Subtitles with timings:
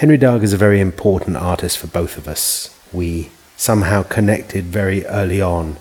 [0.00, 2.74] Henry Darger is a very important artist for both of us.
[2.90, 5.76] We somehow connected very early on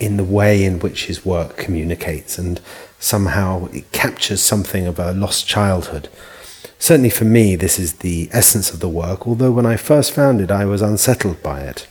[0.00, 2.62] in the way in which his work communicates, and
[2.98, 6.08] somehow it captures something of a lost childhood.
[6.78, 10.40] Certainly for me, this is the essence of the work, although when I first found
[10.40, 11.86] it, I was unsettled by it.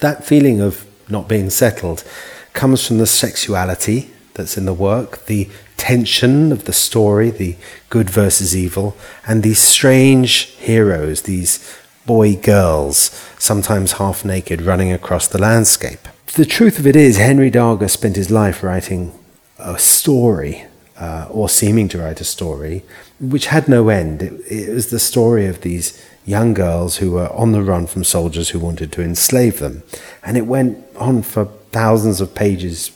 [0.00, 2.04] That feeling of not being settled
[2.52, 7.56] comes from the sexuality that's in the work, the tension of the story, the
[7.90, 11.76] good versus evil, and these strange heroes, these
[12.06, 16.08] boy girls, sometimes half naked, running across the landscape.
[16.34, 19.12] The truth of it is, Henry Darger spent his life writing
[19.58, 20.66] a story,
[20.98, 22.84] uh, or seeming to write a story,
[23.20, 24.22] which had no end.
[24.22, 28.04] It, it was the story of these young girls who were on the run from
[28.04, 29.82] soldiers who wanted to enslave them.
[30.24, 32.90] And it went on for thousands of pages,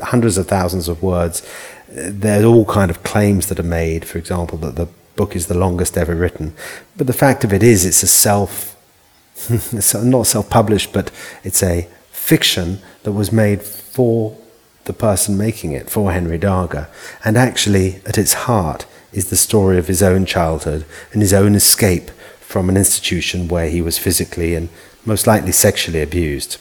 [0.00, 1.42] hundreds of thousands of words.
[1.88, 5.58] There's all kind of claims that are made, for example, that the book is the
[5.58, 6.54] longest ever written.
[6.96, 8.76] But the fact of it is, it's a self,
[9.48, 11.10] it's not self-published, but
[11.44, 14.36] it's a fiction that was made for
[14.84, 16.88] the person making it, for Henry Darger.
[17.24, 21.54] And actually, at its heart, is the story of his own childhood and his own
[21.54, 24.68] escape from an institution where he was physically and
[25.04, 26.58] most likely sexually abused.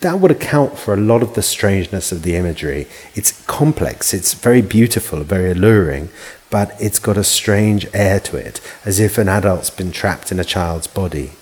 [0.00, 2.86] That would account for a lot of the strangeness of the imagery.
[3.14, 6.10] It's complex, it's very beautiful, very alluring,
[6.50, 10.38] but it's got a strange air to it, as if an adult's been trapped in
[10.38, 11.32] a child's body.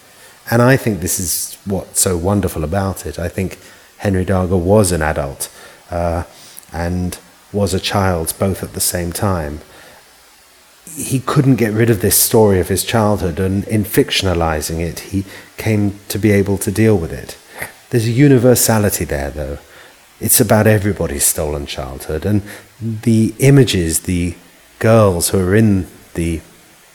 [0.51, 3.19] And I think this is what's so wonderful about it.
[3.19, 3.59] I think
[3.99, 5.51] Henry Darger was an adult
[5.91, 6.25] uh,
[6.73, 7.19] and
[7.53, 9.61] was a child both at the same time
[10.97, 15.25] he couldn't get rid of this story of his childhood, and in fictionalizing it, he
[15.57, 17.37] came to be able to deal with it.
[17.95, 19.59] There's a universality there, though.
[20.19, 22.43] It's about everybody's stolen childhood, and
[22.81, 24.35] the images, the
[24.81, 26.41] girls who are in the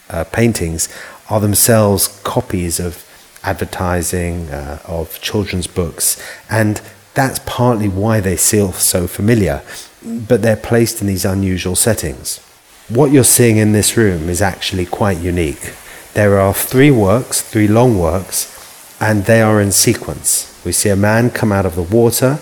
[0.09, 0.89] uh, paintings,
[1.30, 3.05] are themselves copies of
[3.44, 6.81] advertising, uh, of children's books, and
[7.14, 9.61] that's partly why they feel so familiar,
[10.04, 12.42] but they're placed in these unusual settings
[12.89, 15.73] what you're seeing in this room is actually quite unique.
[16.16, 18.58] There are three works, three long works,
[18.99, 20.61] and they are in sequence.
[20.65, 22.39] We see a man come out of the water,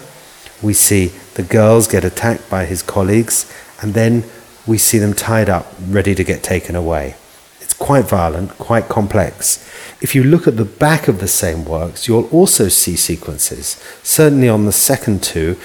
[0.61, 3.51] we see the girls get attacked by his colleagues,
[3.81, 4.23] and then
[4.65, 7.15] we see them tied up, ready to get taken away.
[7.61, 9.63] It's quite violent, quite complex.
[10.01, 13.81] If you look at the back of the same works, you'll also see sequences.
[14.03, 15.57] Certainly on the second two,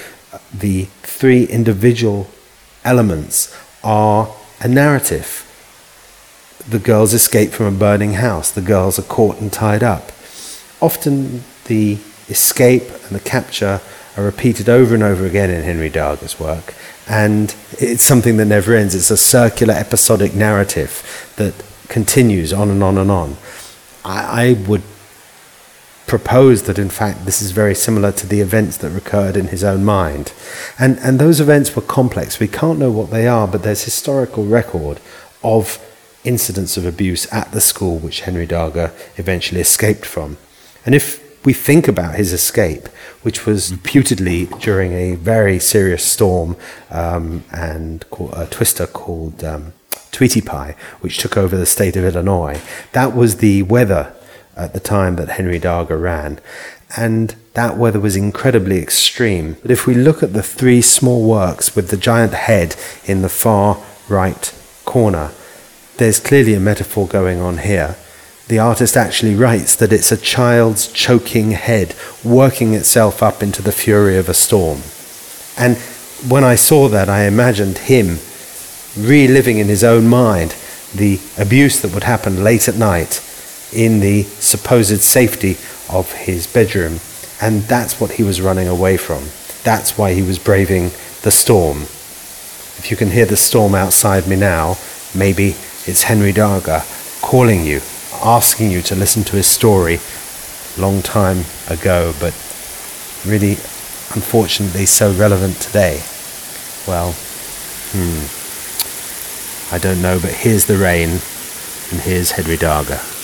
[0.53, 2.27] the three individual
[2.83, 5.49] elements are a narrative.
[6.67, 10.11] The girls escape from a burning house, the girls are caught and tied up.
[10.83, 13.79] Often the escape and the capture
[14.17, 16.75] are repeated over and over again in Henry Darger's work,
[17.07, 18.93] and it's something that never ends.
[18.93, 21.53] It's a circular episodic narrative that
[21.87, 23.37] continues on and on and on.
[24.03, 24.83] I, I would
[26.05, 29.63] propose that in fact this is very similar to the events that recurred in his
[29.63, 30.33] own mind.
[30.77, 32.41] And, and those events were complex.
[32.41, 34.99] We can't know what they are, but there's historical record
[35.45, 35.79] of
[36.25, 40.35] incidents of abuse at the school which Henry Darger eventually escaped from.
[40.85, 42.87] And if we think about his escape,
[43.21, 46.55] which was reputedly during a very serious storm
[46.89, 49.73] um, and a twister called um,
[50.11, 52.61] Sweetie Pie, which took over the state of Illinois,
[52.93, 54.13] that was the weather
[54.55, 56.39] at the time that Henry Darger ran.
[56.95, 59.57] And that weather was incredibly extreme.
[59.61, 63.29] But if we look at the three small works with the giant head in the
[63.29, 64.53] far right
[64.85, 65.31] corner,
[65.97, 67.95] there's clearly a metaphor going on here.
[68.53, 73.71] The artist actually writes that it's a child's choking head working itself up into the
[73.71, 74.83] fury of a storm.
[75.57, 75.75] And
[76.31, 78.19] when I saw that, I imagined him
[78.95, 80.55] reliving in his own mind
[80.93, 83.25] the abuse that would happen late at night
[83.73, 85.57] in the supposed safety
[85.91, 86.99] of his bedroom.
[87.41, 89.23] And that's what he was running away from.
[89.63, 90.91] That's why he was braving
[91.23, 91.81] the storm.
[92.77, 94.77] If you can hear the storm outside me now,
[95.15, 95.55] maybe
[95.87, 96.83] it's Henry Darger
[97.23, 97.81] calling you,
[98.23, 99.99] asking you to listen to his story
[100.77, 102.33] long time ago, but
[103.25, 103.51] really,
[104.15, 106.01] unfortunately, so relevant today.
[106.87, 107.13] Well,
[107.91, 108.25] hmm,
[109.73, 111.09] I don't know, but here's the rain,
[111.91, 113.22] and here's Henry Darger.